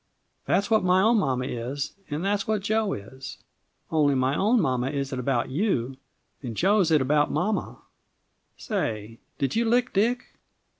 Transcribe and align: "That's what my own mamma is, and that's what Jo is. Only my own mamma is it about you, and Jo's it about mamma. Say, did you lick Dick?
"That's 0.47 0.71
what 0.71 0.83
my 0.83 0.99
own 1.03 1.17
mamma 1.19 1.45
is, 1.45 1.93
and 2.09 2.25
that's 2.25 2.47
what 2.47 2.63
Jo 2.63 2.93
is. 2.93 3.37
Only 3.91 4.15
my 4.15 4.35
own 4.35 4.59
mamma 4.59 4.89
is 4.89 5.13
it 5.13 5.19
about 5.19 5.49
you, 5.51 5.95
and 6.41 6.57
Jo's 6.57 6.89
it 6.89 7.01
about 7.01 7.29
mamma. 7.29 7.77
Say, 8.57 9.19
did 9.37 9.55
you 9.55 9.63
lick 9.63 9.93
Dick? 9.93 10.39